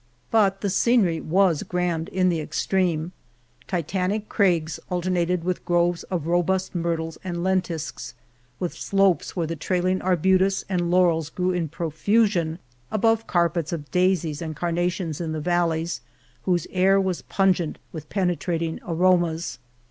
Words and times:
But 0.31 0.61
the 0.61 0.69
scenery 0.71 1.19
was 1.21 1.61
grand 1.61 2.09
in 2.09 2.29
the 2.29 2.41
ex 2.41 2.65
The 2.65 2.75
Morena 2.75 2.89
treme. 2.97 3.11
Titanic 3.67 4.29
crags 4.29 4.79
alternated 4.89 5.43
with 5.43 5.63
groves 5.63 6.01
of 6.05 6.25
robust 6.25 6.73
myrtles 6.73 7.19
and 7.23 7.43
lentisks, 7.43 8.15
with 8.59 8.73
slopes 8.73 9.35
where 9.35 9.45
the 9.45 9.55
trailing 9.55 10.01
arbutus 10.01 10.65
and 10.67 10.89
laurels 10.89 11.29
grew 11.29 11.51
in 11.51 11.67
profusion 11.67 12.57
above 12.89 13.27
carpets 13.27 13.71
of 13.71 13.91
daisies 13.91 14.41
and 14.41 14.55
carnations 14.55 15.21
in 15.21 15.33
the 15.33 15.39
valleys 15.39 16.01
whose 16.45 16.65
air 16.71 16.99
was 16.99 17.21
pungent 17.21 17.77
with 17.91 18.09
penetrating 18.09 18.79
aromas. 18.87 19.59